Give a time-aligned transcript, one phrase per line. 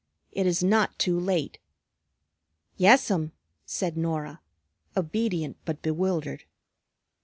[0.31, 1.59] It is not too late."
[2.75, 3.33] "Yes'm,"
[3.67, 4.41] said Norah,
[4.97, 6.45] obedient but bewildered.